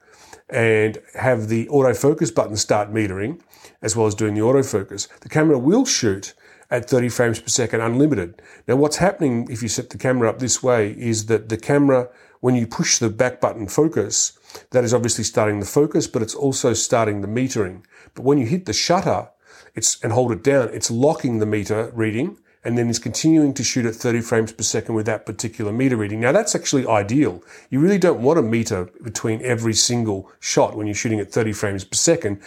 and 0.49 0.99
have 1.15 1.47
the 1.47 1.67
autofocus 1.67 2.33
button 2.33 2.57
start 2.57 2.91
metering, 2.91 3.41
as 3.81 3.95
well 3.95 4.07
as 4.07 4.15
doing 4.15 4.33
the 4.33 4.41
autofocus, 4.41 5.07
the 5.19 5.29
camera 5.29 5.57
will 5.57 5.85
shoot 5.85 6.33
at 6.71 6.89
30 6.89 7.09
frames 7.09 7.39
per 7.39 7.47
second 7.47 7.81
unlimited. 7.81 8.41
Now 8.67 8.75
what's 8.75 8.97
happening 8.97 9.47
if 9.49 9.63
you 9.63 9.69
set 9.69 9.89
the 9.89 9.97
camera 9.97 10.29
up 10.29 10.39
this 10.39 10.61
way 10.61 10.91
is 10.91 11.25
that 11.25 11.49
the 11.49 11.57
camera, 11.57 12.09
when 12.41 12.55
you 12.55 12.67
push 12.67 12.99
the 12.99 13.09
back 13.09 13.41
button 13.41 13.67
focus, 13.67 14.37
that 14.71 14.83
is 14.83 14.93
obviously 14.93 15.23
starting 15.23 15.59
the 15.59 15.65
focus, 15.65 16.07
but 16.07 16.21
it's 16.21 16.35
also 16.35 16.73
starting 16.73 17.21
the 17.21 17.27
metering. 17.27 17.83
But 18.13 18.23
when 18.23 18.37
you 18.37 18.45
hit 18.45 18.65
the 18.65 18.73
shutter, 18.73 19.29
it's, 19.75 20.01
and 20.03 20.13
hold 20.13 20.31
it 20.31 20.43
down, 20.43 20.69
it's 20.73 20.91
locking 20.91 21.39
the 21.39 21.45
meter 21.45 21.91
reading 21.93 22.38
and 22.63 22.77
then 22.77 22.89
it's 22.89 22.99
continuing 22.99 23.53
to 23.53 23.63
shoot 23.63 23.85
at 23.85 23.95
30 23.95 24.21
frames 24.21 24.51
per 24.51 24.63
second 24.63 24.95
with 24.95 25.05
that 25.05 25.25
particular 25.25 25.71
meter 25.71 25.95
reading. 25.95 26.19
Now 26.19 26.31
that's 26.31 26.55
actually 26.55 26.85
ideal. 26.85 27.41
You 27.69 27.79
really 27.79 27.97
don't 27.97 28.21
want 28.21 28.39
a 28.39 28.41
meter 28.41 28.89
between 29.01 29.41
every 29.43 29.73
single 29.73 30.29
shot 30.39 30.75
when 30.75 30.85
you're 30.85 30.95
shooting 30.95 31.19
at 31.19 31.31
30 31.31 31.53
frames 31.53 31.85
per 31.85 31.95
second, 31.95 32.41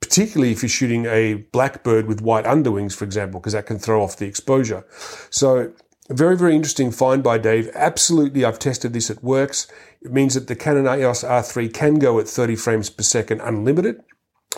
particularly 0.00 0.52
if 0.52 0.62
you're 0.62 0.70
shooting 0.70 1.04
a 1.06 1.34
blackbird 1.52 2.06
with 2.06 2.22
white 2.22 2.46
underwings, 2.46 2.94
for 2.94 3.04
example, 3.04 3.38
because 3.38 3.52
that 3.52 3.66
can 3.66 3.78
throw 3.78 4.02
off 4.02 4.16
the 4.16 4.26
exposure. 4.26 4.84
So 5.28 5.72
very, 6.08 6.36
very 6.36 6.56
interesting 6.56 6.90
find 6.90 7.22
by 7.22 7.38
Dave. 7.38 7.70
Absolutely, 7.74 8.44
I've 8.44 8.58
tested 8.58 8.94
this. 8.94 9.10
It 9.10 9.22
works. 9.22 9.68
It 10.00 10.10
means 10.10 10.34
that 10.34 10.48
the 10.48 10.56
Canon 10.56 10.86
EOS 10.86 11.22
R3 11.22 11.72
can 11.72 11.96
go 11.96 12.18
at 12.18 12.26
30 12.26 12.56
frames 12.56 12.90
per 12.90 13.02
second 13.02 13.42
unlimited. 13.42 14.02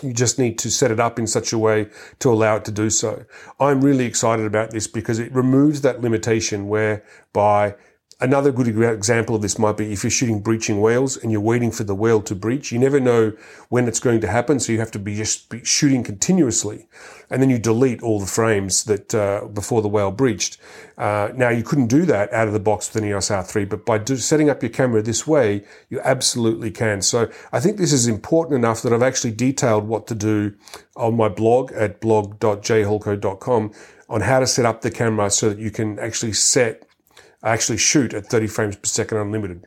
You 0.01 0.11
just 0.11 0.39
need 0.39 0.57
to 0.59 0.71
set 0.71 0.91
it 0.91 0.99
up 0.99 1.19
in 1.19 1.27
such 1.27 1.53
a 1.53 1.57
way 1.57 1.87
to 2.19 2.31
allow 2.31 2.55
it 2.55 2.65
to 2.65 2.71
do 2.71 2.89
so. 2.89 3.25
I'm 3.59 3.81
really 3.81 4.05
excited 4.05 4.45
about 4.45 4.71
this 4.71 4.87
because 4.87 5.19
it 5.19 5.31
removes 5.31 5.81
that 5.81 6.01
limitation 6.01 6.67
whereby 6.67 7.75
Another 8.19 8.51
good 8.51 8.67
example 8.67 9.35
of 9.35 9.41
this 9.41 9.57
might 9.57 9.75
be 9.75 9.91
if 9.91 10.03
you're 10.03 10.11
shooting 10.11 10.39
breaching 10.39 10.79
whales 10.79 11.17
and 11.17 11.31
you're 11.31 11.41
waiting 11.41 11.71
for 11.71 11.83
the 11.83 11.95
whale 11.95 12.21
to 12.21 12.35
breach. 12.35 12.71
You 12.71 12.79
never 12.79 12.99
know 12.99 13.33
when 13.69 13.87
it's 13.87 13.99
going 13.99 14.21
to 14.21 14.27
happen, 14.27 14.59
so 14.59 14.71
you 14.71 14.79
have 14.79 14.91
to 14.91 14.99
be 14.99 15.15
just 15.15 15.53
shooting 15.65 16.03
continuously, 16.03 16.87
and 17.29 17.41
then 17.41 17.49
you 17.49 17.57
delete 17.57 18.01
all 18.03 18.19
the 18.19 18.25
frames 18.25 18.83
that 18.85 19.13
uh, 19.15 19.45
before 19.47 19.81
the 19.81 19.87
whale 19.87 20.11
breached. 20.11 20.57
Uh, 20.97 21.29
now 21.35 21.49
you 21.49 21.63
couldn't 21.63 21.87
do 21.87 22.05
that 22.05 22.31
out 22.31 22.47
of 22.47 22.53
the 22.53 22.59
box 22.59 22.93
with 22.93 23.01
an 23.01 23.09
EOS 23.09 23.29
R3, 23.29 23.67
but 23.67 23.85
by 23.85 23.97
do, 23.97 24.15
setting 24.15 24.49
up 24.49 24.61
your 24.61 24.69
camera 24.69 25.01
this 25.01 25.25
way, 25.25 25.63
you 25.89 25.99
absolutely 26.01 26.71
can. 26.71 27.01
So 27.01 27.29
I 27.51 27.59
think 27.59 27.77
this 27.77 27.91
is 27.91 28.07
important 28.07 28.57
enough 28.57 28.83
that 28.83 28.93
I've 28.93 29.03
actually 29.03 29.33
detailed 29.33 29.87
what 29.87 30.07
to 30.07 30.15
do 30.15 30.53
on 30.95 31.17
my 31.17 31.29
blog 31.29 31.71
at 31.73 31.99
blog.jholko.com 31.99 33.71
on 34.07 34.21
how 34.21 34.39
to 34.39 34.47
set 34.47 34.65
up 34.65 34.81
the 34.81 34.91
camera 34.91 35.29
so 35.31 35.49
that 35.49 35.57
you 35.57 35.71
can 35.71 35.97
actually 35.97 36.33
set 36.33 36.87
actually 37.43 37.77
shoot 37.77 38.13
at 38.13 38.27
30 38.27 38.47
frames 38.47 38.75
per 38.75 38.85
second 38.85 39.17
unlimited. 39.17 39.65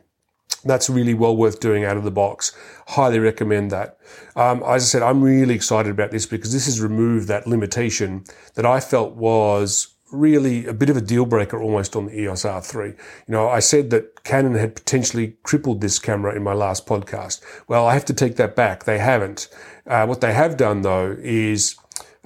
That's 0.63 0.89
really 0.89 1.13
well 1.13 1.35
worth 1.35 1.59
doing 1.59 1.85
out 1.85 1.97
of 1.97 2.03
the 2.03 2.11
box. 2.11 2.55
Highly 2.87 3.19
recommend 3.19 3.71
that. 3.71 3.97
Um, 4.35 4.63
as 4.63 4.83
I 4.83 4.85
said, 4.85 5.03
I'm 5.03 5.21
really 5.21 5.53
excited 5.53 5.91
about 5.91 6.11
this 6.11 6.25
because 6.25 6.51
this 6.51 6.65
has 6.65 6.81
removed 6.81 7.27
that 7.27 7.47
limitation 7.47 8.25
that 8.55 8.65
I 8.65 8.79
felt 8.79 9.15
was 9.15 9.95
really 10.11 10.65
a 10.65 10.73
bit 10.73 10.89
of 10.89 10.97
a 10.97 11.01
deal 11.01 11.25
breaker 11.25 11.61
almost 11.61 11.95
on 11.95 12.05
the 12.05 12.19
EOS 12.19 12.43
R3. 12.43 12.87
You 12.87 12.95
know, 13.27 13.49
I 13.49 13.59
said 13.59 13.89
that 13.89 14.23
Canon 14.23 14.55
had 14.55 14.75
potentially 14.75 15.35
crippled 15.43 15.81
this 15.81 15.99
camera 15.99 16.35
in 16.35 16.43
my 16.43 16.53
last 16.53 16.85
podcast. 16.85 17.41
Well, 17.67 17.85
I 17.85 17.93
have 17.93 18.05
to 18.05 18.13
take 18.13 18.37
that 18.37 18.55
back. 18.55 18.85
They 18.85 18.99
haven't. 18.99 19.49
Uh, 19.85 20.05
what 20.05 20.21
they 20.21 20.33
have 20.33 20.57
done 20.57 20.81
though 20.81 21.15
is 21.19 21.75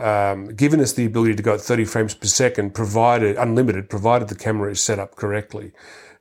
um, 0.02 0.56
given 0.56 0.80
us 0.80 0.94
the 0.94 1.06
ability 1.06 1.36
to 1.36 1.44
go 1.44 1.54
at 1.54 1.62
30 1.62 1.86
frames 1.86 2.14
per 2.14 2.28
second, 2.28 2.74
provided 2.74 3.38
unlimited, 3.38 3.90
provided 3.90 4.28
the 4.28 4.36
camera 4.36 4.72
is 4.72 4.82
set 4.82 5.00
up 5.00 5.16
correctly. 5.16 5.72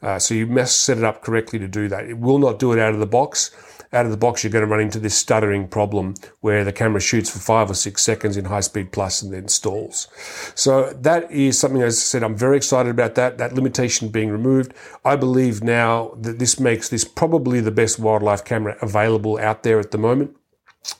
Uh, 0.02 0.18
so 0.18 0.34
you 0.34 0.46
must 0.46 0.80
set 0.80 0.98
it 0.98 1.04
up 1.04 1.22
correctly 1.22 1.58
to 1.58 1.68
do 1.68 1.88
that. 1.88 2.06
It 2.06 2.18
will 2.18 2.38
not 2.38 2.58
do 2.58 2.72
it 2.72 2.78
out 2.78 2.94
of 2.94 3.00
the 3.00 3.06
box. 3.06 3.50
Out 3.92 4.04
of 4.04 4.12
the 4.12 4.16
box, 4.16 4.44
you're 4.44 4.52
going 4.52 4.64
to 4.64 4.70
run 4.70 4.80
into 4.80 5.00
this 5.00 5.16
stuttering 5.16 5.66
problem 5.66 6.14
where 6.40 6.64
the 6.64 6.72
camera 6.72 7.00
shoots 7.00 7.28
for 7.28 7.40
five 7.40 7.68
or 7.68 7.74
six 7.74 8.02
seconds 8.02 8.36
in 8.36 8.44
high 8.44 8.60
speed 8.60 8.92
plus 8.92 9.20
and 9.20 9.32
then 9.32 9.48
stalls. 9.48 10.06
So 10.54 10.92
that 10.92 11.30
is 11.30 11.58
something, 11.58 11.82
as 11.82 11.96
I 11.96 12.00
said, 12.00 12.22
I'm 12.22 12.36
very 12.36 12.56
excited 12.56 12.90
about 12.90 13.16
that, 13.16 13.38
that 13.38 13.52
limitation 13.52 14.08
being 14.08 14.30
removed. 14.30 14.74
I 15.04 15.16
believe 15.16 15.64
now 15.64 16.14
that 16.20 16.38
this 16.38 16.60
makes 16.60 16.88
this 16.88 17.04
probably 17.04 17.60
the 17.60 17.72
best 17.72 17.98
wildlife 17.98 18.44
camera 18.44 18.76
available 18.80 19.38
out 19.38 19.64
there 19.64 19.80
at 19.80 19.90
the 19.90 19.98
moment. 19.98 20.36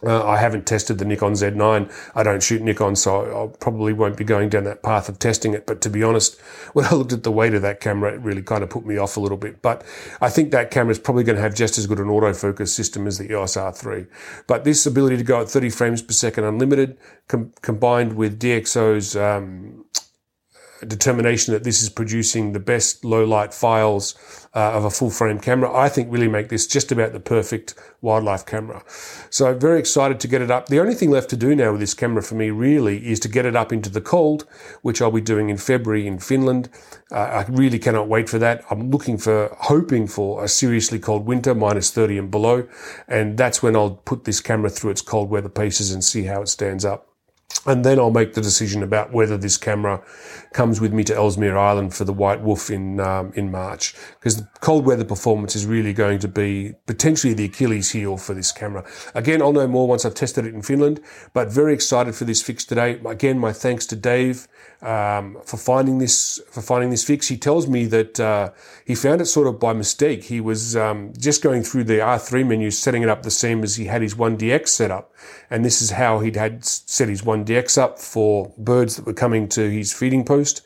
Uh, 0.03 0.27
I 0.27 0.37
haven't 0.37 0.67
tested 0.67 0.99
the 0.99 1.05
Nikon 1.05 1.33
Z9. 1.33 1.91
I 2.15 2.23
don't 2.23 2.43
shoot 2.43 2.63
Nikon, 2.63 2.97
so 2.97 3.51
I 3.53 3.57
probably 3.59 3.93
won't 3.93 4.17
be 4.17 4.25
going 4.25 4.51
down 4.51 4.65
that 4.65 4.83
path 4.83 5.09
of 5.09 5.19
testing 5.19 5.55
it. 5.55 5.67
But 5.67 5.81
to 5.83 5.91
be 5.91 6.03
honest, 6.03 6.39
when 6.73 6.85
I 6.87 6.95
looked 6.95 7.13
at 7.13 7.23
the 7.23 7.33
weight 7.33 7.55
of 7.55 7.63
that 7.63 7.81
camera, 7.81 8.13
it 8.13 8.21
really 8.21 8.43
kind 8.43 8.63
of 8.63 8.71
put 8.71 8.85
me 8.85 8.99
off 8.99 9.17
a 9.17 9.21
little 9.21 9.39
bit. 9.39 9.63
But 9.63 9.85
I 10.21 10.29
think 10.29 10.51
that 10.53 10.71
camera 10.71 10.93
is 10.93 10.99
probably 10.99 11.25
going 11.25 11.37
to 11.37 11.43
have 11.43 11.55
just 11.55 11.79
as 11.79 11.87
good 11.87 11.99
an 11.99 12.07
autofocus 12.07 12.69
system 12.69 13.07
as 13.07 13.19
the 13.19 13.31
EOS 13.31 13.57
R3. 13.57 14.07
But 14.47 14.65
this 14.65 14.85
ability 14.87 15.17
to 15.17 15.25
go 15.25 15.41
at 15.41 15.49
30 15.49 15.71
frames 15.71 16.03
per 16.03 16.13
second 16.13 16.45
unlimited, 16.45 16.99
com- 17.29 17.53
combined 17.63 18.15
with 18.15 18.39
DxO's 18.39 19.17
um, 19.17 19.85
determination 20.87 21.53
that 21.55 21.65
this 21.65 21.83
is 21.83 21.89
producing 21.89 22.53
the 22.53 22.61
best 22.61 23.05
low 23.05 23.25
light 23.25 23.53
files 23.53 24.15
uh, 24.55 24.73
of 24.73 24.85
a 24.85 24.91
full 24.91 25.11
frame 25.11 25.39
camera, 25.39 25.73
I 25.73 25.89
think 25.89 26.11
really 26.11 26.29
make 26.29 26.49
this 26.49 26.67
just 26.67 26.91
about 26.91 27.13
the 27.13 27.21
perfect 27.21 27.75
wildlife 28.01 28.45
camera. 28.47 28.83
So 29.31 29.55
very 29.55 29.79
excited 29.79 30.19
to 30.21 30.29
get 30.29 30.43
it 30.43 30.51
up. 30.51 30.67
The 30.67 30.81
only 30.81 30.95
thing 30.95 31.11
left 31.11 31.31
to 31.31 31.37
do 31.37 31.55
now 31.55 31.71
with 31.73 31.81
this 31.81 31.95
camera 31.95 32.23
for 32.23 32.35
me 32.35 32.51
really 32.51 33.07
is 33.07 33.21
to 33.21 33.29
get 33.29 33.47
it 33.47 33.55
up 33.55 33.73
into 33.73 33.91
the 33.91 34.01
cold, 34.01 34.47
which 34.83 35.01
I'll 35.01 35.13
be 35.13 35.21
doing 35.21 35.51
in 35.51 35.57
February 35.57 36.07
in 36.07 36.19
Finland. 36.19 36.69
Uh, 37.13 37.45
I 37.45 37.47
really 37.49 37.79
cannot 37.79 38.09
wait 38.09 38.29
for 38.29 38.39
that. 38.39 38.65
I'm 38.71 38.91
looking 38.91 39.19
for, 39.19 39.57
hoping 39.61 40.07
for 40.07 40.45
a 40.45 40.49
seriously 40.49 40.99
cold 40.99 41.27
winter, 41.27 41.55
minus 41.55 41.91
30 41.91 42.19
and 42.19 42.31
below. 42.31 42.67
And 43.07 43.37
that's 43.37 43.63
when 43.63 43.77
I'll 43.77 43.91
put 43.91 44.25
this 44.25 44.41
camera 44.41 44.71
through 44.71 44.91
its 44.91 45.03
cold 45.03 45.31
weather 45.31 45.49
paces 45.49 45.93
and 45.93 46.03
see 46.03 46.25
how 46.25 46.43
it 46.43 46.49
stands 46.49 46.85
up. 46.85 47.07
And 47.67 47.85
then 47.85 47.99
I'll 47.99 48.11
make 48.11 48.35
the 48.35 48.41
decision 48.41 48.83
about 48.83 49.13
whether 49.13 49.37
this 49.37 49.57
camera 49.57 50.03
comes 50.53 50.81
with 50.81 50.93
me 50.93 51.05
to 51.05 51.15
Ellesmere 51.15 51.57
Island 51.57 51.95
for 51.95 52.05
the 52.05 52.13
White 52.13 52.41
Wolf 52.41 52.71
in 52.71 53.01
um, 53.01 53.33
in 53.35 53.51
March, 53.51 53.95
because 54.19 54.37
the 54.37 54.49
cold 54.61 54.85
weather 54.85 55.05
performance 55.05 55.55
is 55.55 55.67
really 55.67 55.93
going 55.93 56.19
to 56.21 56.29
be 56.29 56.75
potentially 56.87 57.35
the 57.35 57.45
Achilles 57.45 57.91
heel 57.91 58.17
for 58.17 58.35
this 58.35 58.53
camera. 58.53 58.85
Again, 59.15 59.43
I'll 59.43 59.53
know 59.53 59.67
more 59.67 59.87
once 59.87 60.05
I've 60.05 60.15
tested 60.15 60.45
it 60.45 60.55
in 60.55 60.63
Finland, 60.63 61.01
but 61.33 61.49
very 61.49 61.75
excited 61.75 62.15
for 62.15 62.25
this 62.25 62.43
fix 62.43 62.65
today. 62.65 63.01
Again, 63.07 63.39
my 63.39 63.53
thanks 63.53 63.87
to 63.87 63.97
Dave 63.97 64.49
um, 64.83 65.39
for 65.45 65.57
finding 65.57 65.99
this 65.99 66.41
for 66.51 66.63
finding 66.63 66.91
this 66.91 67.05
fix. 67.05 67.29
He 67.29 67.37
tells 67.37 67.69
me 67.69 67.87
that 67.87 68.19
uh, 68.19 68.51
he 68.85 68.95
found 68.95 69.21
it 69.21 69.27
sort 69.27 69.47
of 69.47 69.61
by 69.61 69.73
mistake. 69.73 70.25
He 70.25 70.41
was 70.41 70.77
um, 70.77 71.13
just 71.19 71.43
going 71.43 71.63
through 71.63 71.85
the 71.85 71.99
R3 71.99 72.47
menu, 72.47 72.71
setting 72.71 73.03
it 73.03 73.09
up 73.09 73.23
the 73.23 73.31
same 73.31 73.63
as 73.63 73.77
he 73.77 73.87
had 73.87 74.03
his 74.03 74.15
1DX 74.15 74.69
set 74.69 74.91
up, 74.91 75.13
and 75.51 75.65
this 75.65 75.83
is 75.83 75.93
how 75.93 76.21
he'd 76.21 76.37
had 76.37 76.65
set 76.65 77.09
his 77.09 77.23
1DX 77.23 77.79
up 77.79 77.99
for 77.99 78.53
birds 78.57 78.97
that 78.97 79.07
were 79.07 79.13
coming 79.13 79.49
to 79.51 79.71
his 79.71 79.93
feeding 79.93 80.25
post. 80.41 80.63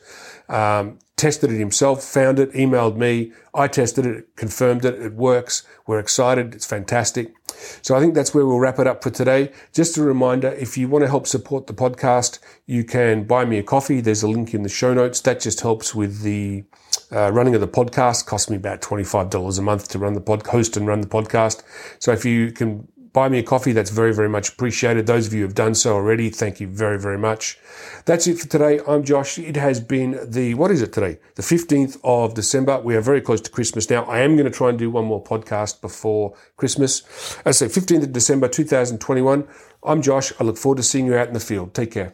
Um, 0.47 0.99
tested 1.15 1.51
it 1.51 1.57
himself, 1.57 2.03
found 2.03 2.39
it, 2.39 2.51
emailed 2.51 2.97
me. 2.97 3.31
I 3.53 3.67
tested 3.67 4.05
it, 4.05 4.35
confirmed 4.35 4.85
it. 4.85 4.95
It 5.01 5.13
works. 5.13 5.65
We're 5.87 5.99
excited. 5.99 6.53
It's 6.53 6.65
fantastic. 6.65 7.33
So 7.81 7.95
I 7.95 7.99
think 7.99 8.13
that's 8.13 8.33
where 8.35 8.45
we'll 8.45 8.59
wrap 8.59 8.79
it 8.79 8.85
up 8.85 9.01
for 9.01 9.09
today. 9.09 9.51
Just 9.73 9.97
a 9.97 10.03
reminder, 10.03 10.49
if 10.49 10.77
you 10.77 10.87
want 10.89 11.03
to 11.03 11.09
help 11.09 11.25
support 11.25 11.67
the 11.67 11.73
podcast, 11.73 12.39
you 12.65 12.83
can 12.83 13.23
buy 13.23 13.45
me 13.45 13.57
a 13.57 13.63
coffee. 13.63 14.01
There's 14.01 14.23
a 14.23 14.27
link 14.27 14.53
in 14.53 14.63
the 14.63 14.69
show 14.69 14.93
notes. 14.93 15.21
That 15.21 15.39
just 15.39 15.61
helps 15.61 15.95
with 15.95 16.21
the 16.21 16.65
uh, 17.11 17.31
running 17.31 17.55
of 17.55 17.61
the 17.61 17.67
podcast. 17.67 18.25
Costs 18.25 18.49
me 18.49 18.57
about 18.57 18.81
$25 18.81 19.57
a 19.57 19.61
month 19.61 19.87
to 19.89 19.99
run 19.99 20.13
the 20.13 20.21
pod, 20.21 20.45
host 20.45 20.75
and 20.77 20.85
run 20.85 21.01
the 21.01 21.07
podcast. 21.07 21.63
So 21.97 22.11
if 22.11 22.25
you 22.25 22.51
can 22.51 22.87
buy 23.15 23.29
me 23.29 23.39
a 23.39 23.43
coffee. 23.43 23.71
That's 23.71 23.89
very, 23.89 24.13
very 24.13 24.27
much 24.27 24.49
appreciated. 24.49 25.07
Those 25.07 25.25
of 25.25 25.33
you 25.33 25.39
who 25.39 25.45
have 25.45 25.55
done 25.55 25.73
so 25.73 25.95
already, 25.95 26.29
thank 26.29 26.59
you 26.59 26.67
very, 26.67 26.99
very 26.99 27.17
much. 27.17 27.57
That's 28.03 28.27
it 28.27 28.37
for 28.37 28.47
today. 28.47 28.81
I'm 28.85 29.05
Josh. 29.05 29.39
It 29.39 29.55
has 29.55 29.79
been 29.79 30.19
the, 30.21 30.53
what 30.55 30.69
is 30.69 30.81
it 30.81 30.91
today? 30.91 31.17
The 31.35 31.41
15th 31.41 31.97
of 32.03 32.33
December. 32.33 32.81
We 32.81 32.93
are 32.97 33.01
very 33.01 33.21
close 33.21 33.39
to 33.41 33.49
Christmas 33.49 33.89
now. 33.89 34.03
I 34.03 34.19
am 34.19 34.35
going 34.35 34.51
to 34.51 34.55
try 34.55 34.67
and 34.67 34.77
do 34.77 34.91
one 34.91 35.05
more 35.05 35.23
podcast 35.23 35.79
before 35.79 36.35
Christmas. 36.57 37.03
As 37.45 37.61
I 37.61 37.67
say, 37.67 37.79
15th 37.79 38.03
of 38.03 38.11
December, 38.11 38.49
2021. 38.49 39.47
I'm 39.83 40.01
Josh. 40.01 40.33
I 40.37 40.43
look 40.43 40.57
forward 40.57 40.77
to 40.77 40.83
seeing 40.83 41.05
you 41.05 41.15
out 41.15 41.29
in 41.29 41.33
the 41.33 41.39
field. 41.39 41.73
Take 41.73 41.91
care. 41.91 42.13